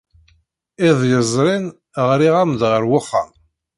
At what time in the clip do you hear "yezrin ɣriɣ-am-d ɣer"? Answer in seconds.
1.11-2.83